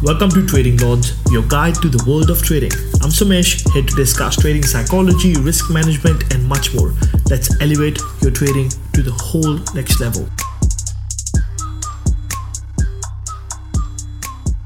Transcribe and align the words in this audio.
Welcome 0.00 0.30
to 0.30 0.46
Trading 0.46 0.76
Lords, 0.76 1.12
your 1.32 1.42
guide 1.42 1.74
to 1.82 1.88
the 1.88 2.00
world 2.08 2.30
of 2.30 2.40
trading. 2.40 2.70
I'm 3.02 3.10
Somesh, 3.10 3.68
here 3.72 3.82
to 3.82 3.96
discuss 3.96 4.36
trading 4.36 4.62
psychology, 4.62 5.34
risk 5.34 5.72
management, 5.72 6.32
and 6.32 6.46
much 6.46 6.72
more. 6.72 6.94
Let's 7.28 7.60
elevate 7.60 7.98
your 8.22 8.30
trading 8.30 8.70
to 8.92 9.02
the 9.02 9.10
whole 9.10 9.58
next 9.74 9.98
level. 9.98 10.28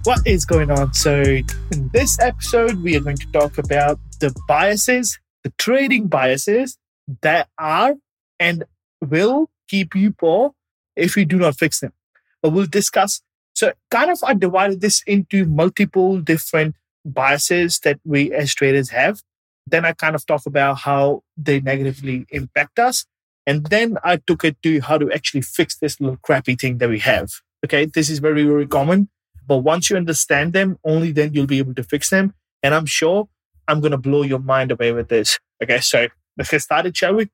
What 0.04 0.20
is 0.26 0.44
going 0.44 0.70
on? 0.70 0.92
So, 0.92 1.22
in 1.22 1.90
this 1.94 2.20
episode, 2.20 2.82
we 2.82 2.94
are 2.96 3.00
going 3.00 3.16
to 3.16 3.32
talk 3.32 3.56
about 3.56 3.98
the 4.20 4.38
biases, 4.46 5.18
the 5.44 5.52
trading 5.56 6.08
biases 6.08 6.76
that 7.22 7.48
are 7.56 7.94
and 8.38 8.64
will 9.00 9.48
keep 9.66 9.94
you 9.94 10.12
poor 10.12 10.52
if 10.94 11.16
you 11.16 11.24
do 11.24 11.38
not 11.38 11.58
fix 11.58 11.80
them. 11.80 11.94
But 12.42 12.50
we'll 12.50 12.66
discuss 12.66 13.22
so 13.54 13.72
kind 13.90 14.10
of 14.10 14.18
I 14.24 14.34
divided 14.34 14.80
this 14.80 15.02
into 15.06 15.44
multiple 15.44 16.20
different 16.20 16.76
biases 17.04 17.80
that 17.80 18.00
we 18.04 18.32
as 18.32 18.54
traders 18.54 18.90
have. 18.90 19.20
Then 19.66 19.84
I 19.84 19.92
kind 19.92 20.14
of 20.14 20.26
talk 20.26 20.46
about 20.46 20.78
how 20.78 21.22
they 21.36 21.60
negatively 21.60 22.26
impact 22.30 22.78
us. 22.78 23.06
And 23.46 23.66
then 23.66 23.96
I 24.04 24.16
took 24.16 24.44
it 24.44 24.56
to 24.62 24.80
how 24.80 24.98
to 24.98 25.10
actually 25.12 25.42
fix 25.42 25.76
this 25.76 26.00
little 26.00 26.16
crappy 26.16 26.54
thing 26.54 26.78
that 26.78 26.88
we 26.88 27.00
have. 27.00 27.30
Okay. 27.64 27.86
This 27.86 28.08
is 28.08 28.18
very, 28.18 28.44
very 28.44 28.66
common. 28.66 29.08
But 29.46 29.58
once 29.58 29.90
you 29.90 29.96
understand 29.96 30.52
them, 30.52 30.78
only 30.84 31.12
then 31.12 31.34
you'll 31.34 31.46
be 31.46 31.58
able 31.58 31.74
to 31.74 31.82
fix 31.82 32.10
them. 32.10 32.34
And 32.62 32.74
I'm 32.74 32.86
sure 32.86 33.28
I'm 33.68 33.80
going 33.80 33.92
to 33.92 33.98
blow 33.98 34.22
your 34.22 34.38
mind 34.38 34.70
away 34.70 34.92
with 34.92 35.08
this. 35.08 35.38
Okay. 35.62 35.80
So 35.80 36.08
let's 36.36 36.50
get 36.50 36.62
started, 36.62 36.96
shall 36.96 37.14
we? 37.14 37.28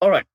All 0.00 0.10
right. 0.10 0.26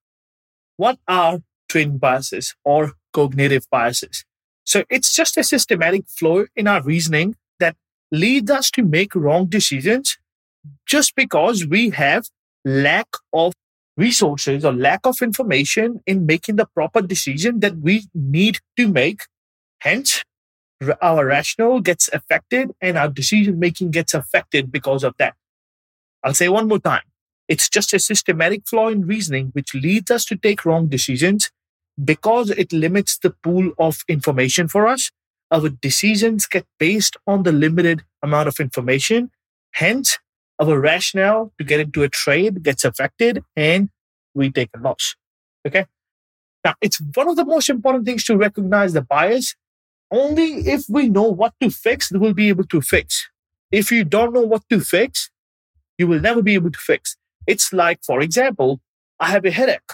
What 0.78 1.00
are 1.08 1.40
trading 1.70 1.98
biases 1.98 2.56
or 2.64 2.94
cognitive 3.14 3.66
biases? 3.72 4.26
So 4.68 4.84
it's 4.90 5.16
just 5.16 5.38
a 5.38 5.46
systematic 5.46 6.10
flaw 6.10 6.44
in 6.54 6.68
our 6.68 6.84
reasoning 6.84 7.38
that 7.62 7.78
leads 8.12 8.52
us 8.52 8.70
to 8.72 8.84
make 8.84 9.16
wrong 9.16 9.46
decisions 9.46 10.18
just 10.86 11.16
because 11.16 11.66
we 11.66 11.92
have 11.92 12.26
lack 12.66 13.08
of 13.32 13.54
resources 13.96 14.66
or 14.66 14.74
lack 14.74 15.00
of 15.06 15.22
information 15.22 16.02
in 16.06 16.26
making 16.26 16.58
the 16.58 16.66
proper 16.66 17.02
decision 17.02 17.62
that 17.62 17.78
we 17.78 18.08
need 18.14 18.60
to 18.76 18.90
make. 18.90 19.22
Hence, 19.80 20.26
our 21.02 21.26
rationale 21.26 21.80
gets 21.80 22.10
affected 22.12 22.72
and 22.82 22.98
our 22.98 23.08
decision 23.08 23.60
making 23.60 23.92
gets 23.92 24.14
affected 24.14 24.70
because 24.70 25.06
of 25.06 25.16
that. 25.18 25.36
I'll 26.24 26.34
say 26.34 26.50
one 26.50 26.68
more 26.68 26.80
time. 26.80 27.08
It's 27.48 27.70
just 27.70 27.94
a 27.94 28.00
systematic 28.00 28.68
flaw 28.68 28.90
in 28.90 29.08
reasoning 29.08 29.48
which 29.54 29.74
leads 29.74 30.12
us 30.12 30.26
to 30.26 30.36
take 30.36 30.66
wrong 30.66 30.88
decisions 30.88 31.52
because 32.04 32.50
it 32.52 32.72
limits 32.72 33.18
the 33.18 33.32
pool 33.32 33.72
of 33.80 34.04
information 34.08 34.68
for 34.68 34.88
us, 34.88 35.12
our 35.52 35.70
decisions 35.70 36.46
get 36.46 36.66
based 36.80 37.18
on 37.26 37.44
the 37.44 37.52
limited 37.52 38.04
amount 38.22 38.48
of 38.48 38.60
information. 38.60 39.32
Hence, 39.72 40.20
our 40.60 40.80
rationale 40.80 41.54
to 41.58 41.64
get 41.64 41.80
into 41.80 42.04
a 42.04 42.10
trade 42.10 42.64
gets 42.64 42.84
affected 42.84 43.44
and 43.56 43.90
we 44.34 44.52
take 44.52 44.70
a 44.76 44.80
loss. 44.80 45.16
Okay. 45.66 45.86
Now, 46.64 46.76
it's 46.82 47.00
one 47.14 47.30
of 47.30 47.36
the 47.36 47.46
most 47.46 47.70
important 47.70 48.06
things 48.06 48.24
to 48.26 48.38
recognize 48.38 48.94
the 48.94 49.02
bias. 49.02 49.56
Only 50.12 50.68
if 50.68 50.86
we 50.90 51.10
know 51.10 51.24
what 51.24 51.54
to 51.62 51.70
fix, 51.70 52.12
we'll 52.12 52.34
be 52.34 52.50
able 52.50 52.66
to 52.66 52.82
fix. 52.82 53.30
If 53.72 53.92
you 53.92 54.04
don't 54.04 54.34
know 54.34 54.42
what 54.42 54.64
to 54.70 54.80
fix, 54.80 55.30
you 55.98 56.08
will 56.08 56.20
never 56.20 56.42
be 56.42 56.54
able 56.54 56.72
to 56.72 56.80
fix. 56.80 57.18
It's 57.46 57.74
like, 57.74 58.00
for 58.04 58.22
example, 58.22 58.80
I 59.20 59.30
have 59.30 59.46
a 59.46 59.52
headache. 59.52 59.94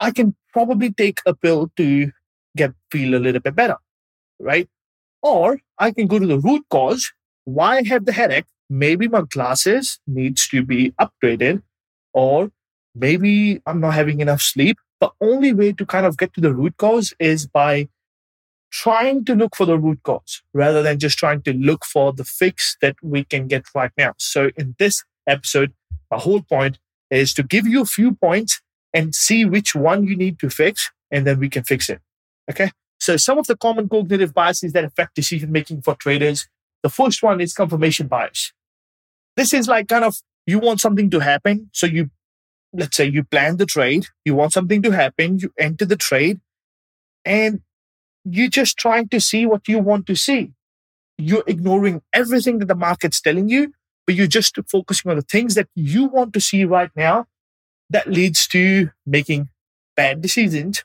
I 0.00 0.10
can 0.10 0.34
probably 0.52 0.92
take 0.92 1.20
a 1.26 1.34
pill 1.34 1.70
to 1.76 2.10
get 2.56 2.72
feel 2.90 3.14
a 3.14 3.20
little 3.20 3.40
bit 3.40 3.54
better, 3.54 3.76
right? 4.38 4.68
Or 5.22 5.60
I 5.78 5.90
can 5.90 6.06
go 6.06 6.18
to 6.18 6.26
the 6.26 6.38
root 6.38 6.64
cause. 6.70 7.12
Why 7.44 7.78
I 7.78 7.82
have 7.88 8.04
the 8.04 8.12
headache? 8.12 8.46
Maybe 8.70 9.08
my 9.08 9.22
glasses 9.22 9.98
needs 10.06 10.46
to 10.48 10.62
be 10.62 10.92
upgraded, 11.00 11.62
or 12.12 12.50
maybe 12.94 13.62
I'm 13.66 13.80
not 13.80 13.94
having 13.94 14.20
enough 14.20 14.42
sleep. 14.42 14.78
The 15.00 15.10
only 15.20 15.52
way 15.52 15.72
to 15.72 15.86
kind 15.86 16.04
of 16.04 16.18
get 16.18 16.34
to 16.34 16.40
the 16.40 16.52
root 16.52 16.76
cause 16.76 17.14
is 17.18 17.46
by 17.46 17.88
trying 18.70 19.24
to 19.24 19.34
look 19.34 19.56
for 19.56 19.64
the 19.64 19.78
root 19.78 20.02
cause 20.02 20.42
rather 20.52 20.82
than 20.82 20.98
just 20.98 21.16
trying 21.16 21.40
to 21.42 21.54
look 21.54 21.84
for 21.84 22.12
the 22.12 22.24
fix 22.24 22.76
that 22.82 22.96
we 23.02 23.24
can 23.24 23.46
get 23.46 23.64
right 23.74 23.92
now. 23.96 24.12
So 24.18 24.50
in 24.56 24.74
this 24.78 25.04
episode, 25.26 25.72
my 26.10 26.18
whole 26.18 26.42
point 26.42 26.78
is 27.10 27.32
to 27.34 27.42
give 27.42 27.66
you 27.66 27.80
a 27.80 27.86
few 27.86 28.14
points 28.14 28.60
and 28.92 29.14
see 29.14 29.44
which 29.44 29.74
one 29.74 30.06
you 30.06 30.16
need 30.16 30.38
to 30.40 30.50
fix, 30.50 30.90
and 31.10 31.26
then 31.26 31.38
we 31.38 31.48
can 31.48 31.64
fix 31.64 31.88
it. 31.88 32.00
Okay. 32.50 32.70
So 33.00 33.16
some 33.16 33.38
of 33.38 33.46
the 33.46 33.56
common 33.56 33.88
cognitive 33.88 34.34
biases 34.34 34.72
that 34.72 34.84
affect 34.84 35.14
decision 35.14 35.52
making 35.52 35.82
for 35.82 35.94
traders. 35.94 36.48
The 36.82 36.88
first 36.88 37.22
one 37.22 37.40
is 37.40 37.52
confirmation 37.52 38.06
bias. 38.06 38.52
This 39.36 39.52
is 39.52 39.68
like 39.68 39.88
kind 39.88 40.04
of 40.04 40.16
you 40.46 40.58
want 40.58 40.80
something 40.80 41.10
to 41.10 41.20
happen. 41.20 41.70
So 41.72 41.86
you, 41.86 42.10
let's 42.72 42.96
say 42.96 43.06
you 43.06 43.24
plan 43.24 43.56
the 43.56 43.66
trade, 43.66 44.06
you 44.24 44.34
want 44.34 44.52
something 44.52 44.82
to 44.82 44.90
happen, 44.90 45.38
you 45.38 45.52
enter 45.58 45.84
the 45.84 45.96
trade, 45.96 46.40
and 47.24 47.60
you're 48.24 48.48
just 48.48 48.76
trying 48.76 49.08
to 49.08 49.20
see 49.20 49.46
what 49.46 49.68
you 49.68 49.78
want 49.78 50.06
to 50.06 50.16
see. 50.16 50.52
You're 51.18 51.44
ignoring 51.46 52.02
everything 52.12 52.58
that 52.58 52.66
the 52.66 52.74
market's 52.74 53.20
telling 53.20 53.48
you, 53.48 53.72
but 54.06 54.14
you're 54.14 54.26
just 54.26 54.58
focusing 54.70 55.10
on 55.10 55.16
the 55.16 55.22
things 55.22 55.54
that 55.54 55.68
you 55.74 56.06
want 56.06 56.32
to 56.34 56.40
see 56.40 56.64
right 56.64 56.90
now 56.96 57.26
that 57.90 58.08
leads 58.08 58.46
to 58.48 58.90
making 59.06 59.48
bad 59.96 60.20
decisions. 60.20 60.84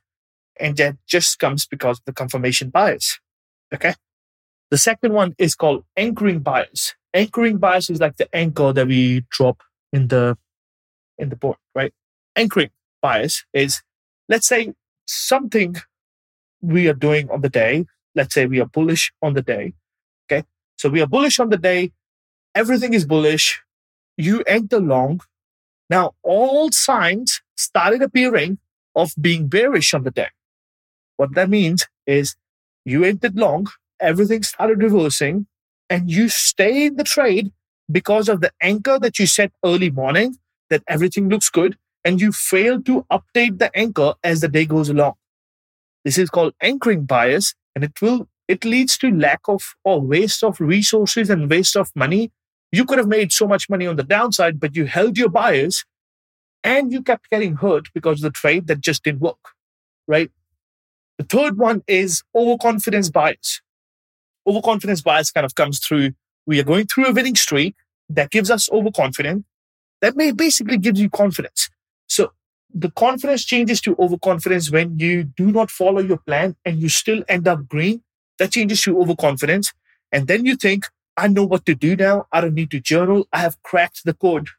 And 0.59 0.77
that 0.77 0.97
just 1.07 1.39
comes 1.39 1.65
because 1.65 1.99
of 1.99 2.05
the 2.05 2.13
confirmation 2.13 2.69
bias. 2.69 3.19
Okay. 3.73 3.95
The 4.69 4.77
second 4.77 5.13
one 5.13 5.35
is 5.37 5.55
called 5.55 5.83
anchoring 5.97 6.39
bias. 6.39 6.95
Anchoring 7.13 7.57
bias 7.57 7.89
is 7.89 7.99
like 7.99 8.17
the 8.17 8.33
anchor 8.35 8.73
that 8.73 8.87
we 8.87 9.25
drop 9.29 9.61
in 9.91 10.07
the 10.07 10.37
in 11.17 11.29
the 11.29 11.35
board, 11.35 11.57
right? 11.75 11.93
Anchoring 12.35 12.71
bias 13.01 13.45
is 13.53 13.81
let's 14.29 14.47
say 14.47 14.73
something 15.05 15.75
we 16.61 16.87
are 16.87 16.93
doing 16.93 17.29
on 17.29 17.41
the 17.41 17.49
day. 17.49 17.85
Let's 18.15 18.33
say 18.33 18.45
we 18.45 18.61
are 18.61 18.65
bullish 18.65 19.11
on 19.21 19.33
the 19.33 19.41
day. 19.41 19.73
Okay. 20.25 20.43
So 20.77 20.89
we 20.89 21.01
are 21.01 21.07
bullish 21.07 21.39
on 21.39 21.49
the 21.49 21.57
day. 21.57 21.91
Everything 22.55 22.93
is 22.93 23.05
bullish. 23.05 23.61
You 24.17 24.43
enter 24.47 24.79
long 24.79 25.21
now, 25.89 26.13
all 26.23 26.71
signs 26.71 27.41
started 27.55 28.01
appearing 28.01 28.57
of 28.95 29.11
being 29.19 29.47
bearish 29.47 29.93
on 29.93 30.03
the 30.03 30.11
day. 30.11 30.29
What 31.17 31.35
that 31.35 31.49
means 31.49 31.87
is 32.07 32.35
you 32.85 33.03
entered 33.03 33.37
long, 33.37 33.67
everything 33.99 34.43
started 34.43 34.81
reversing, 34.81 35.47
and 35.89 36.09
you 36.09 36.29
stay 36.29 36.87
in 36.87 36.95
the 36.95 37.03
trade 37.03 37.51
because 37.91 38.29
of 38.29 38.41
the 38.41 38.51
anchor 38.61 38.97
that 38.99 39.19
you 39.19 39.27
set 39.27 39.51
early 39.63 39.91
morning 39.91 40.37
that 40.69 40.83
everything 40.87 41.29
looks 41.29 41.49
good, 41.49 41.77
and 42.03 42.19
you 42.19 42.31
fail 42.31 42.81
to 42.81 43.05
update 43.11 43.59
the 43.59 43.71
anchor 43.77 44.13
as 44.23 44.41
the 44.41 44.47
day 44.47 44.65
goes 44.65 44.89
along. 44.89 45.13
This 46.03 46.17
is 46.17 46.29
called 46.29 46.53
anchoring 46.61 47.05
bias, 47.05 47.53
and 47.75 47.83
it 47.83 48.01
will 48.01 48.27
it 48.47 48.65
leads 48.65 48.97
to 48.97 49.09
lack 49.09 49.41
of 49.47 49.75
or 49.83 50.01
waste 50.01 50.43
of 50.43 50.59
resources 50.59 51.29
and 51.29 51.49
waste 51.49 51.77
of 51.77 51.91
money 51.95 52.31
you 52.73 52.85
could 52.85 52.97
have 52.97 53.07
made 53.07 53.31
so 53.31 53.47
much 53.47 53.69
money 53.69 53.85
on 53.85 53.97
the 53.97 54.03
downside, 54.03 54.59
but 54.59 54.75
you 54.75 54.85
held 54.85 55.15
your 55.15 55.29
buyers 55.29 55.85
and 56.63 56.91
you 56.91 57.03
kept 57.03 57.29
getting 57.29 57.55
hurt 57.57 57.85
because 57.93 58.17
of 58.17 58.23
the 58.23 58.37
trade 58.37 58.65
that 58.65 58.81
just 58.81 59.03
didn't 59.03 59.21
work, 59.21 59.53
right? 60.07 60.31
The 61.19 61.25
third 61.25 61.59
one 61.59 61.83
is 61.87 62.23
overconfidence 62.33 63.11
bias. 63.11 63.61
Overconfidence 64.47 65.03
bias 65.03 65.29
kind 65.29 65.45
of 65.45 65.53
comes 65.53 65.79
through. 65.79 66.13
We 66.47 66.59
are 66.59 66.63
going 66.63 66.87
through 66.87 67.05
a 67.05 67.13
winning 67.13 67.35
streak 67.35 67.75
that 68.09 68.31
gives 68.31 68.49
us 68.49 68.71
overconfidence. 68.71 69.45
That 70.01 70.17
may 70.17 70.31
basically 70.31 70.79
gives 70.79 70.99
you 70.99 71.11
confidence. 71.11 71.69
So 72.07 72.31
the 72.73 72.89
confidence 72.89 73.45
changes 73.45 73.81
to 73.81 73.95
overconfidence 73.99 74.71
when 74.71 74.97
you 74.97 75.25
do 75.25 75.51
not 75.51 75.69
follow 75.69 76.01
your 76.01 76.17
plan 76.17 76.55
and 76.65 76.79
you 76.81 76.89
still 76.89 77.23
end 77.29 77.47
up 77.47 77.67
green. 77.67 78.01
That 78.39 78.51
changes 78.51 78.81
to 78.81 78.99
overconfidence. 78.99 79.73
And 80.11 80.27
then 80.27 80.43
you 80.47 80.55
think, 80.55 80.87
I 81.15 81.27
know 81.27 81.43
what 81.43 81.65
to 81.67 81.75
do 81.75 81.95
now. 81.95 82.27
I 82.31 82.41
don't 82.41 82.55
need 82.55 82.71
to 82.71 82.79
journal. 82.79 83.27
I 83.31 83.39
have 83.39 83.61
cracked 83.63 84.03
the 84.05 84.13
code. 84.13 84.49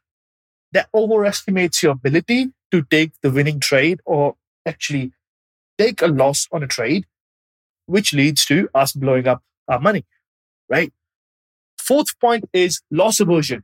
That 0.71 0.89
overestimates 0.93 1.81
your 1.83 1.93
ability 1.93 2.51
to 2.71 2.81
take 2.83 3.11
the 3.21 3.31
winning 3.31 3.59
trade 3.59 3.99
or 4.05 4.35
actually 4.65 5.13
take 5.77 6.01
a 6.01 6.07
loss 6.07 6.47
on 6.51 6.63
a 6.63 6.67
trade, 6.67 7.05
which 7.85 8.13
leads 8.13 8.45
to 8.45 8.69
us 8.73 8.93
blowing 8.93 9.27
up 9.27 9.41
our 9.67 9.79
money, 9.79 10.05
right? 10.69 10.91
Fourth 11.77 12.19
point 12.19 12.45
is 12.51 12.81
loss 12.91 13.19
aversion. 13.19 13.63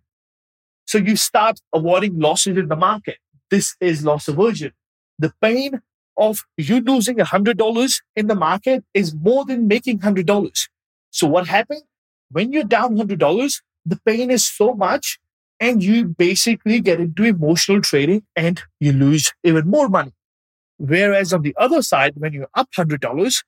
So 0.86 0.98
you 0.98 1.16
start 1.16 1.60
avoiding 1.74 2.20
losses 2.20 2.58
in 2.58 2.68
the 2.68 2.76
market. 2.76 3.18
This 3.50 3.76
is 3.80 4.04
loss 4.04 4.28
aversion. 4.28 4.74
The 5.20 5.34
pain 5.42 5.82
of 6.18 6.44
you 6.58 6.82
losing 6.82 7.18
$100 7.18 8.02
in 8.16 8.28
the 8.28 8.36
market 8.36 8.84
is 8.94 9.16
more 9.16 9.46
than 9.46 9.68
making 9.68 10.00
$100. 10.00 10.70
So 11.10 11.28
what 11.28 11.48
happened? 11.48 11.84
When 12.32 12.52
you're 12.52 12.64
down 12.64 12.98
$100, 12.98 13.62
the 13.86 14.00
pain 14.06 14.32
is 14.32 14.46
so 14.46 14.74
much 14.74 15.20
and 15.60 15.84
you 15.84 16.06
basically 16.06 16.80
get 16.82 17.00
into 17.00 17.24
emotional 17.24 17.82
trading 17.82 18.24
and 18.36 18.62
you 18.80 18.92
lose 18.92 19.32
even 19.44 19.68
more 19.70 19.90
money. 19.90 20.14
Whereas 20.78 21.34
on 21.34 21.44
the 21.44 21.56
other 21.58 21.82
side, 21.82 22.14
when 22.16 22.34
you're 22.34 22.50
up 22.56 22.70
$100, 22.76 23.44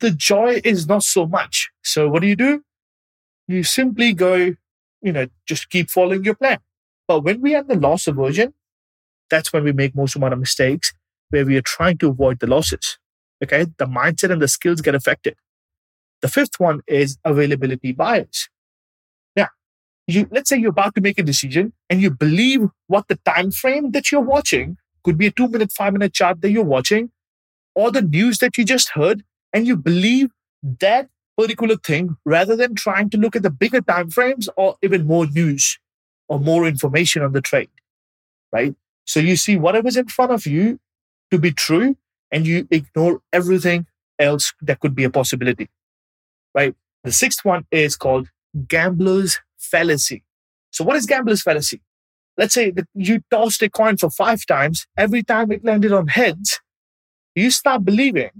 the 0.00 0.10
joy 0.10 0.60
is 0.64 0.86
not 0.86 1.02
so 1.02 1.26
much. 1.26 1.70
So 1.82 2.08
what 2.08 2.20
do 2.20 2.28
you 2.28 2.36
do? 2.36 2.62
You 3.48 3.62
simply 3.62 4.12
go, 4.12 4.34
you 4.34 5.12
know, 5.12 5.26
just 5.46 5.70
keep 5.70 5.90
following 5.90 6.24
your 6.24 6.34
plan. 6.34 6.58
But 7.08 7.20
when 7.20 7.40
we 7.40 7.54
in 7.54 7.66
the 7.66 7.76
loss 7.76 8.06
aversion, 8.06 8.54
that's 9.30 9.52
when 9.52 9.64
we 9.64 9.72
make 9.72 9.94
most 9.94 10.16
amount 10.16 10.32
of 10.34 10.38
mistakes 10.38 10.92
where 11.30 11.46
we 11.46 11.56
are 11.56 11.62
trying 11.62 11.98
to 11.98 12.08
avoid 12.08 12.40
the 12.40 12.46
losses. 12.46 12.98
Okay. 13.42 13.66
The 13.78 13.86
mindset 13.86 14.30
and 14.30 14.40
the 14.40 14.48
skills 14.48 14.80
get 14.80 14.94
affected. 14.94 15.36
The 16.24 16.28
fifth 16.28 16.58
one 16.58 16.80
is 16.86 17.18
availability 17.22 17.92
bias. 17.92 18.48
Now, 19.36 19.48
you, 20.06 20.26
let's 20.30 20.48
say 20.48 20.56
you're 20.56 20.70
about 20.70 20.94
to 20.94 21.02
make 21.02 21.18
a 21.18 21.22
decision 21.22 21.74
and 21.90 22.00
you 22.00 22.10
believe 22.10 22.62
what 22.86 23.08
the 23.08 23.18
time 23.26 23.50
frame 23.50 23.90
that 23.90 24.10
you're 24.10 24.22
watching 24.22 24.78
could 25.02 25.18
be 25.18 25.26
a 25.26 25.30
two 25.30 25.48
minute, 25.48 25.70
five 25.70 25.92
minute 25.92 26.14
chart 26.14 26.40
that 26.40 26.50
you're 26.50 26.64
watching 26.64 27.10
or 27.74 27.90
the 27.90 28.00
news 28.00 28.38
that 28.38 28.56
you 28.56 28.64
just 28.64 28.92
heard 28.92 29.22
and 29.52 29.66
you 29.66 29.76
believe 29.76 30.30
that 30.80 31.10
particular 31.36 31.76
thing 31.76 32.16
rather 32.24 32.56
than 32.56 32.74
trying 32.74 33.10
to 33.10 33.18
look 33.18 33.36
at 33.36 33.42
the 33.42 33.50
bigger 33.50 33.82
time 33.82 34.08
frames 34.08 34.48
or 34.56 34.76
even 34.80 35.06
more 35.06 35.26
news 35.26 35.78
or 36.30 36.40
more 36.40 36.66
information 36.66 37.20
on 37.22 37.32
the 37.32 37.42
trade 37.42 37.68
right 38.50 38.74
so 39.04 39.20
you 39.20 39.36
see 39.36 39.58
whatever's 39.58 39.98
in 39.98 40.06
front 40.06 40.32
of 40.32 40.46
you 40.46 40.78
to 41.30 41.38
be 41.38 41.52
true 41.52 41.98
and 42.30 42.46
you 42.46 42.66
ignore 42.70 43.20
everything 43.30 43.86
else 44.18 44.54
that 44.62 44.80
could 44.80 44.94
be 44.94 45.04
a 45.04 45.10
possibility 45.10 45.68
right 46.54 46.74
the 47.02 47.12
sixth 47.12 47.44
one 47.44 47.64
is 47.70 47.96
called 47.96 48.28
gambler's 48.68 49.38
fallacy 49.58 50.24
so 50.70 50.84
what 50.84 50.96
is 50.96 51.06
gambler's 51.06 51.42
fallacy 51.42 51.80
let's 52.36 52.54
say 52.54 52.70
that 52.70 52.86
you 52.94 53.20
tossed 53.30 53.62
a 53.62 53.70
coin 53.70 53.96
for 53.96 54.10
five 54.10 54.44
times 54.46 54.86
every 54.96 55.22
time 55.22 55.50
it 55.50 55.64
landed 55.64 55.92
on 55.92 56.08
heads 56.08 56.60
you 57.34 57.50
start 57.50 57.84
believing 57.84 58.30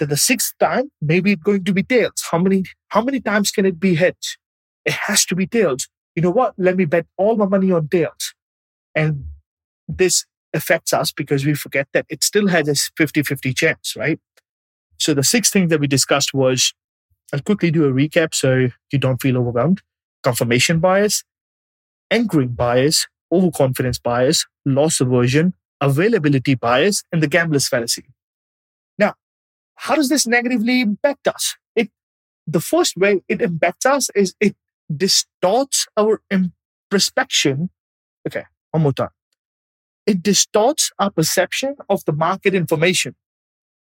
that 0.00 0.08
the 0.08 0.16
sixth 0.16 0.54
time 0.58 0.90
maybe 1.00 1.32
it's 1.32 1.42
going 1.42 1.64
to 1.64 1.72
be 1.72 1.84
tails. 1.84 2.24
How 2.30 2.38
many 2.38 2.64
how 2.88 3.02
many 3.02 3.20
times 3.20 3.52
can 3.52 3.64
it 3.64 3.78
be 3.78 3.94
heads? 3.94 4.36
It 4.84 4.92
has 4.92 5.24
to 5.26 5.36
be 5.36 5.46
tails. 5.46 5.88
You 6.16 6.22
know 6.22 6.30
what? 6.30 6.54
Let 6.58 6.76
me 6.76 6.86
bet 6.86 7.06
all 7.16 7.36
my 7.36 7.46
money 7.46 7.70
on 7.70 7.86
tails. 7.88 8.34
And 8.94 9.26
this 9.86 10.24
affects 10.52 10.92
us 10.92 11.12
because 11.12 11.46
we 11.46 11.54
forget 11.54 11.86
that 11.92 12.06
it 12.08 12.24
still 12.24 12.48
has 12.48 12.66
a 12.66 12.72
50-50 12.72 13.56
chance, 13.56 13.94
right? 13.96 14.18
So 14.98 15.14
the 15.14 15.22
sixth 15.22 15.52
thing 15.52 15.68
that 15.68 15.78
we 15.78 15.86
discussed 15.86 16.34
was 16.34 16.74
I'll 17.32 17.40
quickly 17.40 17.70
do 17.70 17.84
a 17.84 17.92
recap 17.92 18.34
so 18.34 18.68
you 18.90 18.98
don't 18.98 19.20
feel 19.20 19.36
overwhelmed. 19.38 19.82
Confirmation 20.22 20.80
bias, 20.80 21.24
anchoring 22.10 22.54
bias, 22.54 23.06
overconfidence 23.32 23.98
bias, 23.98 24.46
loss 24.64 25.00
aversion, 25.00 25.54
availability 25.80 26.54
bias, 26.54 27.04
and 27.12 27.22
the 27.22 27.28
gambler's 27.28 27.68
fallacy. 27.68 28.04
Now, 28.98 29.14
how 29.76 29.94
does 29.94 30.08
this 30.08 30.26
negatively 30.26 30.80
impact 30.80 31.28
us? 31.28 31.56
It, 31.74 31.90
the 32.46 32.60
first 32.60 32.96
way 32.96 33.22
it 33.28 33.40
impacts 33.40 33.86
us 33.86 34.10
is 34.14 34.34
it 34.40 34.56
distorts 34.94 35.86
our 35.96 36.20
perception. 36.90 37.70
Okay, 38.26 38.44
one 38.72 38.82
more 38.82 38.92
time. 38.92 39.10
It 40.06 40.22
distorts 40.22 40.90
our 40.98 41.10
perception 41.10 41.76
of 41.88 42.04
the 42.04 42.12
market 42.12 42.54
information, 42.54 43.14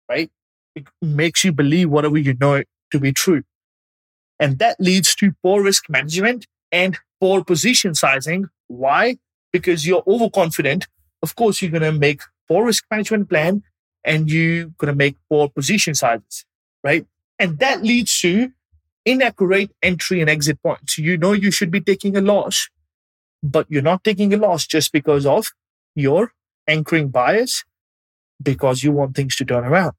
right? 0.09 0.31
It 0.75 0.87
makes 1.03 1.45
you 1.45 1.53
believe 1.53 1.91
whatever 1.91 2.19
you 2.19 2.35
know 2.35 2.63
to 2.95 3.01
be 3.01 3.13
true. 3.13 3.43
And 4.41 4.59
that 4.59 4.77
leads 4.81 5.15
to 5.17 5.33
poor 5.43 5.63
risk 5.63 5.89
management 5.89 6.47
and 6.73 6.99
poor 7.21 7.45
position 7.45 7.95
sizing. 7.95 8.49
Why? 8.67 9.19
Because 9.53 9.87
you're 9.87 10.03
overconfident 10.07 10.87
of 11.25 11.35
course 11.37 11.63
you're 11.63 11.77
going 11.79 11.93
to 11.93 11.99
make 12.09 12.21
poor 12.49 12.67
risk 12.67 12.85
management 12.91 13.31
plan 13.31 13.63
and 14.05 14.31
you're 14.31 14.67
going 14.81 14.93
to 14.93 15.01
make 15.05 15.17
poor 15.31 15.49
position 15.49 15.95
sizes, 15.95 16.45
right? 16.89 17.07
And 17.39 17.59
that 17.61 17.83
leads 17.83 18.21
to 18.21 18.53
inaccurate 19.07 19.71
entry 19.83 20.21
and 20.21 20.29
exit 20.29 20.63
points. 20.63 20.99
You 20.99 21.17
know 21.17 21.33
you 21.33 21.51
should 21.51 21.71
be 21.71 21.81
taking 21.81 22.15
a 22.15 22.21
loss, 22.21 22.69
but 23.43 23.67
you're 23.71 23.91
not 23.91 24.05
taking 24.05 24.35
a 24.35 24.37
loss 24.37 24.67
just 24.67 24.93
because 24.93 25.25
of 25.25 25.47
your 25.95 26.33
anchoring 26.69 27.09
bias, 27.09 27.65
because 28.43 28.85
you 28.85 28.93
want 28.93 29.17
things 29.17 29.35
to 29.37 29.47
turn 29.47 29.65
around. 29.65 29.95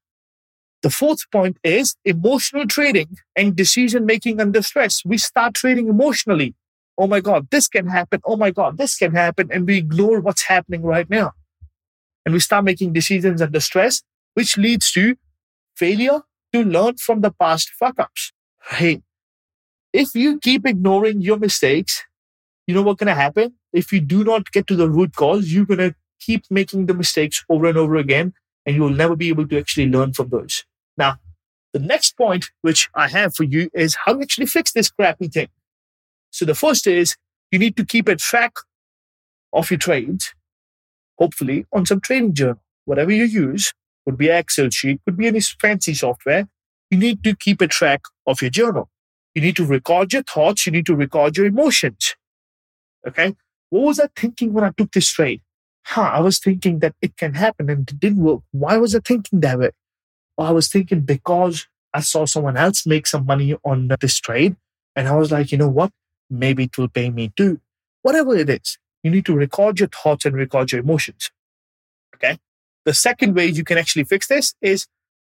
The 0.86 0.90
fourth 0.90 1.28
point 1.32 1.56
is 1.64 1.96
emotional 2.04 2.66
trading 2.66 3.18
and 3.34 3.56
decision 3.56 4.06
making 4.06 4.40
under 4.40 4.62
stress. 4.62 5.02
We 5.04 5.18
start 5.18 5.54
trading 5.54 5.88
emotionally 5.88 6.54
oh 6.98 7.06
my 7.06 7.20
God, 7.20 7.48
this 7.50 7.68
can 7.68 7.88
happen. 7.88 8.20
Oh 8.24 8.36
my 8.36 8.50
God, 8.50 8.78
this 8.78 8.96
can 8.96 9.12
happen. 9.12 9.48
And 9.52 9.66
we 9.66 9.76
ignore 9.78 10.20
what's 10.20 10.44
happening 10.44 10.82
right 10.82 11.08
now. 11.08 11.32
And 12.24 12.32
we 12.32 12.40
start 12.40 12.64
making 12.64 12.92
decisions 12.92 13.42
under 13.42 13.60
stress, 13.60 14.02
which 14.34 14.56
leads 14.56 14.90
to 14.92 15.16
failure 15.74 16.22
to 16.52 16.64
learn 16.64 16.96
from 16.96 17.20
the 17.20 17.30
past 17.30 17.70
fuck 17.70 17.98
ups. 17.98 18.32
Right? 18.72 19.02
If 19.92 20.14
you 20.14 20.38
keep 20.40 20.66
ignoring 20.66 21.20
your 21.20 21.38
mistakes, 21.38 22.04
you 22.66 22.74
know 22.74 22.82
what's 22.82 22.98
going 22.98 23.14
to 23.14 23.20
happen? 23.20 23.54
If 23.72 23.92
you 23.92 24.00
do 24.00 24.24
not 24.24 24.50
get 24.50 24.66
to 24.68 24.76
the 24.76 24.90
root 24.90 25.14
cause, 25.14 25.52
you're 25.52 25.66
going 25.66 25.78
to 25.78 25.94
keep 26.18 26.44
making 26.50 26.86
the 26.86 26.94
mistakes 26.94 27.44
over 27.48 27.66
and 27.66 27.78
over 27.78 27.96
again, 27.96 28.34
and 28.64 28.74
you 28.74 28.82
will 28.82 28.90
never 28.90 29.14
be 29.14 29.28
able 29.28 29.46
to 29.46 29.58
actually 29.58 29.88
learn 29.88 30.12
from 30.12 30.30
those. 30.30 30.64
Now, 30.96 31.16
the 31.72 31.78
next 31.78 32.16
point 32.16 32.46
which 32.62 32.88
I 32.94 33.08
have 33.08 33.34
for 33.34 33.44
you 33.44 33.68
is 33.74 33.96
how 34.04 34.14
to 34.14 34.22
actually 34.22 34.46
fix 34.46 34.72
this 34.72 34.90
crappy 34.90 35.28
thing. 35.28 35.48
So 36.30 36.44
the 36.44 36.54
first 36.54 36.86
is 36.86 37.16
you 37.50 37.58
need 37.58 37.76
to 37.76 37.84
keep 37.84 38.08
a 38.08 38.16
track 38.16 38.52
of 39.52 39.70
your 39.70 39.78
trades, 39.78 40.34
hopefully 41.18 41.66
on 41.72 41.86
some 41.86 42.00
trading 42.00 42.34
journal. 42.34 42.62
Whatever 42.84 43.12
you 43.12 43.24
use, 43.24 43.72
could 44.04 44.16
be 44.16 44.28
Excel 44.28 44.70
sheet, 44.70 45.00
could 45.04 45.16
be 45.16 45.26
any 45.26 45.40
fancy 45.40 45.92
software. 45.92 46.48
You 46.90 46.98
need 46.98 47.24
to 47.24 47.34
keep 47.34 47.60
a 47.60 47.66
track 47.66 48.02
of 48.26 48.40
your 48.40 48.50
journal. 48.50 48.88
You 49.34 49.42
need 49.42 49.56
to 49.56 49.66
record 49.66 50.12
your 50.12 50.22
thoughts. 50.22 50.64
You 50.66 50.72
need 50.72 50.86
to 50.86 50.94
record 50.94 51.36
your 51.36 51.46
emotions. 51.46 52.14
Okay. 53.06 53.34
What 53.70 53.82
was 53.82 54.00
I 54.00 54.08
thinking 54.16 54.52
when 54.52 54.64
I 54.64 54.70
took 54.70 54.92
this 54.92 55.10
trade? 55.10 55.42
Huh, 55.84 56.10
I 56.14 56.20
was 56.20 56.38
thinking 56.38 56.78
that 56.78 56.94
it 57.02 57.16
can 57.16 57.34
happen 57.34 57.68
and 57.68 57.88
it 57.90 58.00
didn't 58.00 58.22
work. 58.22 58.40
Why 58.52 58.76
was 58.76 58.94
I 58.94 59.00
thinking 59.00 59.40
that 59.40 59.58
way? 59.58 59.70
I 60.44 60.52
was 60.52 60.68
thinking 60.68 61.00
because 61.00 61.66
I 61.94 62.00
saw 62.00 62.26
someone 62.26 62.56
else 62.56 62.86
make 62.86 63.06
some 63.06 63.24
money 63.24 63.56
on 63.64 63.88
this 64.00 64.18
trade. 64.20 64.56
And 64.94 65.08
I 65.08 65.16
was 65.16 65.32
like, 65.32 65.52
you 65.52 65.58
know 65.58 65.68
what? 65.68 65.92
maybe 66.30 66.64
it 66.64 66.78
will 66.78 66.88
pay 66.88 67.10
me 67.10 67.32
too. 67.36 67.60
Whatever 68.02 68.36
it 68.36 68.50
is, 68.50 68.78
you 69.02 69.10
need 69.10 69.26
to 69.26 69.34
record 69.34 69.78
your 69.80 69.88
thoughts 69.88 70.24
and 70.24 70.34
record 70.34 70.72
your 70.72 70.80
emotions. 70.80 71.30
Okay. 72.14 72.38
The 72.84 72.94
second 72.94 73.34
way 73.34 73.46
you 73.46 73.64
can 73.64 73.78
actually 73.78 74.04
fix 74.04 74.28
this 74.28 74.54
is 74.60 74.86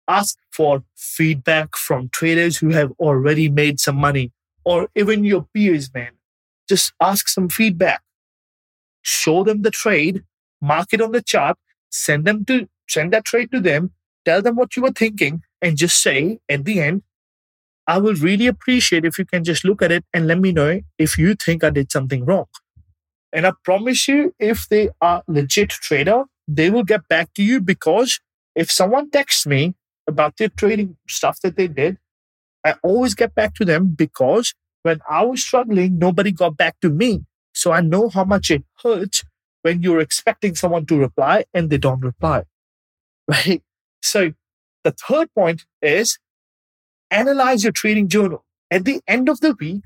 ask 0.09 0.37
for 0.51 0.85
feedback 0.95 1.77
from 1.77 2.09
traders 2.11 2.59
who 2.59 2.71
have 2.71 2.93
already 2.99 3.49
made 3.49 3.81
some 3.81 3.97
money 3.97 4.33
or 4.65 4.89
even 4.95 5.25
your 5.25 5.47
peers, 5.55 5.93
man. 5.95 6.13
Just 6.69 6.93
ask 7.01 7.29
some 7.29 7.49
feedback. 7.49 8.03
Show 9.03 9.45
them 9.45 9.63
the 9.63 9.71
trade, 9.71 10.25
mark 10.61 10.89
it 10.93 11.01
on 11.01 11.13
the 11.13 11.23
chart, 11.23 11.57
send 11.91 12.25
them 12.25 12.45
to 12.47 12.69
send 12.89 13.13
that 13.13 13.25
trade 13.25 13.53
to 13.53 13.61
them, 13.61 13.93
tell 14.27 14.43
them 14.43 14.57
what 14.57 14.77
you 14.77 14.83
were 14.83 14.93
thinking, 14.93 15.43
and 15.63 15.79
just 15.79 16.03
say 16.03 16.41
at 16.51 16.67
the 16.67 16.81
end, 16.81 17.03
I 17.87 17.99
will 17.99 18.15
really 18.15 18.47
appreciate 18.49 19.05
if 19.05 19.19
you 19.19 19.25
can 19.25 19.45
just 19.45 19.65
look 19.65 19.83
at 19.83 19.93
it 19.93 20.05
and 20.13 20.27
let 20.27 20.41
me 20.41 20.53
know 20.53 20.81
if 20.99 21.19
you 21.19 21.35
think 21.35 21.65
I 21.65 21.71
did 21.71 21.93
something 21.93 22.25
wrong. 22.25 22.47
And 23.33 23.47
I 23.47 23.53
promise 23.65 24.09
you, 24.09 24.35
if 24.39 24.69
they 24.69 24.91
are 25.01 25.23
legit 25.29 25.71
trader, 25.71 26.25
they 26.49 26.71
will 26.71 26.85
get 26.85 27.09
back 27.09 27.35
to 27.35 27.43
you 27.43 27.61
because 27.61 28.21
if 28.55 28.71
someone 28.71 29.11
texts 29.11 29.47
me 29.47 29.75
about 30.09 30.37
their 30.39 30.49
trading 30.49 30.97
stuff 31.09 31.41
that 31.43 31.57
they 31.57 31.69
did, 31.69 31.99
I 32.65 32.75
always 32.83 33.15
get 33.15 33.35
back 33.35 33.55
to 33.57 33.65
them 33.65 33.95
because 33.97 34.55
when 34.83 35.01
I 35.09 35.25
was 35.25 35.43
struggling, 35.43 35.99
nobody 35.99 36.33
got 36.33 36.57
back 36.57 36.81
to 36.81 36.91
me. 36.91 37.25
So 37.55 37.73
I 37.73 37.81
know 37.81 38.09
how 38.09 38.25
much 38.25 38.51
it 38.51 38.65
hurts 38.83 39.25
when 39.63 39.83
you're 39.83 40.01
expecting 40.01 40.55
someone 40.55 40.87
to 40.87 40.97
reply 40.97 41.45
and 41.55 41.71
they 41.71 41.79
don't 41.79 42.01
reply. 42.01 42.45
Right? 43.29 43.63
So 44.07 44.33
the 44.85 44.93
third 44.93 45.29
point 45.35 45.65
is 45.83 46.19
analyze 47.11 47.65
your 47.65 47.73
trading 47.73 48.09
journal. 48.09 48.45
At 48.71 48.85
the 48.85 49.01
end 49.07 49.29
of 49.29 49.41
the 49.41 49.55
week, 49.55 49.83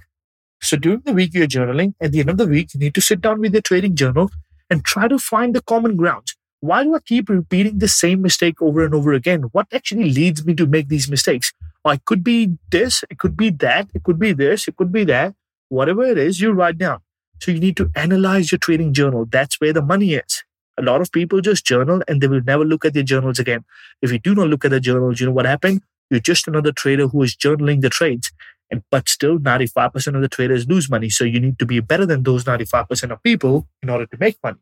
so 0.60 0.76
during 0.76 1.00
the 1.00 1.14
week 1.14 1.32
you're 1.32 1.46
journaling, 1.46 1.94
at 2.00 2.12
the 2.12 2.20
end 2.20 2.28
of 2.30 2.36
the 2.36 2.46
week, 2.46 2.74
you 2.74 2.80
need 2.80 2.94
to 2.94 3.00
sit 3.00 3.22
down 3.22 3.40
with 3.40 3.54
your 3.54 3.62
trading 3.62 3.96
journal 3.96 4.30
and 4.68 4.84
try 4.84 5.08
to 5.08 5.18
find 5.18 5.54
the 5.54 5.62
common 5.62 5.96
grounds. 5.96 6.36
Why 6.60 6.84
do 6.84 6.94
I 6.94 6.98
keep 7.00 7.30
repeating 7.30 7.78
the 7.78 7.88
same 7.88 8.20
mistake 8.20 8.60
over 8.60 8.84
and 8.84 8.94
over 8.94 9.14
again? 9.14 9.44
What 9.52 9.66
actually 9.72 10.12
leads 10.12 10.44
me 10.44 10.54
to 10.54 10.66
make 10.66 10.88
these 10.88 11.08
mistakes? 11.08 11.54
Or 11.82 11.94
it 11.94 12.04
could 12.04 12.22
be 12.22 12.58
this, 12.70 13.02
it 13.08 13.18
could 13.18 13.36
be 13.36 13.48
that, 13.50 13.88
it 13.94 14.02
could 14.02 14.18
be 14.18 14.34
this, 14.34 14.68
it 14.68 14.76
could 14.76 14.92
be 14.92 15.04
that. 15.04 15.34
Whatever 15.70 16.04
it 16.04 16.18
is, 16.18 16.40
you 16.40 16.52
write 16.52 16.76
down. 16.76 17.00
So 17.40 17.52
you 17.52 17.60
need 17.60 17.78
to 17.78 17.90
analyze 17.94 18.52
your 18.52 18.58
trading 18.58 18.92
journal. 18.92 19.24
That's 19.24 19.58
where 19.60 19.72
the 19.72 19.80
money 19.80 20.12
is. 20.12 20.44
A 20.78 20.82
lot 20.82 21.00
of 21.00 21.12
people 21.12 21.40
just 21.40 21.64
journal 21.64 22.02
and 22.08 22.20
they 22.20 22.26
will 22.26 22.42
never 22.42 22.64
look 22.64 22.84
at 22.84 22.94
their 22.94 23.02
journals 23.02 23.38
again. 23.38 23.64
If 24.02 24.12
you 24.12 24.18
do 24.18 24.34
not 24.34 24.48
look 24.48 24.64
at 24.64 24.70
the 24.70 24.80
journals, 24.80 25.20
you 25.20 25.26
know 25.26 25.32
what 25.32 25.46
happened? 25.46 25.82
You're 26.10 26.20
just 26.20 26.48
another 26.48 26.72
trader 26.72 27.08
who 27.08 27.22
is 27.22 27.36
journaling 27.36 27.80
the 27.80 27.90
trades. 27.90 28.32
And 28.70 28.82
but 28.90 29.08
still 29.08 29.38
95% 29.38 30.14
of 30.14 30.22
the 30.22 30.28
traders 30.28 30.68
lose 30.68 30.88
money. 30.88 31.10
So 31.10 31.24
you 31.24 31.40
need 31.40 31.58
to 31.58 31.66
be 31.66 31.80
better 31.80 32.06
than 32.06 32.22
those 32.22 32.44
95% 32.44 33.10
of 33.10 33.22
people 33.22 33.66
in 33.82 33.90
order 33.90 34.06
to 34.06 34.16
make 34.18 34.36
money. 34.42 34.58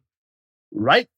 Right? 0.72 1.08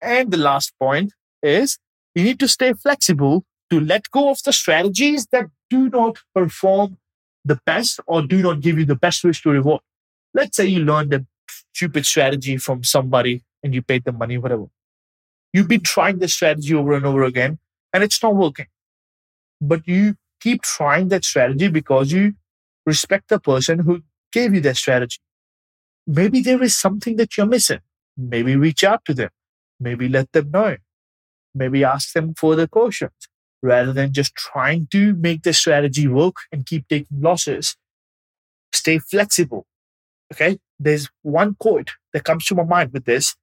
And 0.00 0.30
the 0.30 0.38
last 0.38 0.72
point 0.78 1.12
is 1.42 1.78
you 2.14 2.24
need 2.24 2.40
to 2.40 2.48
stay 2.48 2.72
flexible 2.72 3.44
to 3.70 3.80
let 3.80 4.10
go 4.10 4.30
of 4.30 4.42
the 4.42 4.52
strategies 4.52 5.26
that 5.32 5.46
do 5.68 5.90
not 5.90 6.18
perform 6.34 6.96
the 7.44 7.60
best 7.66 8.00
or 8.06 8.22
do 8.22 8.42
not 8.42 8.60
give 8.60 8.78
you 8.78 8.84
the 8.84 8.96
best 8.96 9.24
risk 9.24 9.42
to 9.42 9.50
reward. 9.50 9.80
Let's 10.34 10.56
say 10.56 10.66
you 10.66 10.84
learned 10.84 11.14
a 11.14 11.26
stupid 11.74 12.06
strategy 12.06 12.56
from 12.56 12.84
somebody 12.84 13.44
and 13.62 13.74
you 13.74 13.82
paid 13.82 14.04
them 14.04 14.18
money, 14.18 14.38
whatever. 14.38 14.66
You've 15.52 15.68
been 15.68 15.82
trying 15.82 16.18
this 16.18 16.34
strategy 16.34 16.74
over 16.74 16.92
and 16.92 17.06
over 17.06 17.24
again 17.24 17.58
and 17.92 18.02
it's 18.02 18.22
not 18.22 18.34
working. 18.34 18.66
But 19.60 19.86
you 19.86 20.16
keep 20.40 20.62
trying 20.62 21.08
that 21.08 21.24
strategy 21.24 21.68
because 21.68 22.12
you 22.12 22.34
respect 22.86 23.28
the 23.28 23.40
person 23.40 23.80
who 23.80 24.02
gave 24.32 24.54
you 24.54 24.60
that 24.62 24.76
strategy. 24.76 25.18
Maybe 26.06 26.40
there 26.40 26.62
is 26.62 26.76
something 26.76 27.16
that 27.16 27.36
you're 27.36 27.46
missing. 27.46 27.80
Maybe 28.16 28.56
reach 28.56 28.84
out 28.84 29.04
to 29.06 29.14
them. 29.14 29.30
Maybe 29.80 30.08
let 30.08 30.32
them 30.32 30.50
know. 30.50 30.76
Maybe 31.54 31.84
ask 31.84 32.12
them 32.12 32.34
further 32.34 32.66
questions 32.66 33.12
rather 33.62 33.92
than 33.92 34.12
just 34.12 34.34
trying 34.34 34.86
to 34.92 35.14
make 35.14 35.42
the 35.42 35.52
strategy 35.52 36.06
work 36.06 36.36
and 36.52 36.64
keep 36.64 36.86
taking 36.88 37.20
losses. 37.20 37.76
Stay 38.72 38.98
flexible. 38.98 39.66
Okay. 40.32 40.58
There's 40.78 41.08
one 41.22 41.56
quote 41.58 41.92
that 42.12 42.24
comes 42.24 42.46
to 42.46 42.54
my 42.54 42.64
mind 42.64 42.92
with 42.92 43.04
this. 43.04 43.34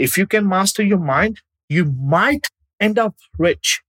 If 0.00 0.16
you 0.16 0.26
can 0.26 0.48
master 0.48 0.82
your 0.82 0.98
mind, 0.98 1.42
you 1.68 1.84
might 1.84 2.48
end 2.80 2.98
up 2.98 3.14
rich. 3.36 3.82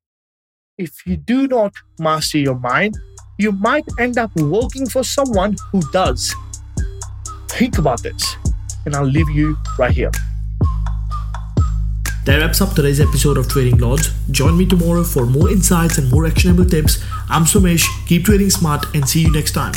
If 0.78 1.08
you 1.08 1.16
do 1.16 1.48
not 1.48 1.74
master 2.00 2.38
your 2.38 2.60
mind, 2.60 2.96
you 3.40 3.54
might 3.54 3.86
end 3.98 4.18
up 4.18 4.36
working 4.36 4.90
for 4.90 5.06
someone 5.06 5.56
who 5.72 5.80
does. 5.94 6.36
Think 7.52 7.78
about 7.78 8.04
this, 8.04 8.36
and 8.86 8.94
I'll 8.94 9.06
leave 9.06 9.30
you 9.30 9.56
right 9.80 9.92
here. 9.92 10.12
That 12.26 12.40
wraps 12.42 12.60
up 12.60 12.74
today's 12.74 13.00
episode 13.00 13.38
of 13.38 13.48
Trading 13.48 13.78
Lords. 13.78 14.14
Join 14.32 14.58
me 14.58 14.66
tomorrow 14.66 15.06
for 15.06 15.26
more 15.26 15.50
insights 15.50 15.98
and 15.98 16.12
more 16.12 16.28
actionable 16.28 16.66
tips. 16.66 17.02
I'm 17.30 17.46
Somesh. 17.46 17.88
Keep 18.08 18.26
trading 18.26 18.50
smart 18.50 18.86
and 18.94 19.08
see 19.08 19.22
you 19.22 19.32
next 19.32 19.54
time. 19.54 19.74